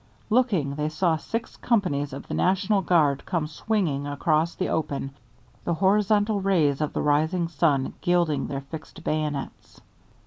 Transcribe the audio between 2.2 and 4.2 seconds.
the National Guard come swinging